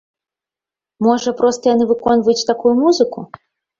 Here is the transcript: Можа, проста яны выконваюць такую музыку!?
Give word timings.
Можа, 1.07 1.29
проста 1.41 1.63
яны 1.75 1.85
выконваюць 1.91 2.47
такую 2.51 2.73
музыку!? 2.85 3.19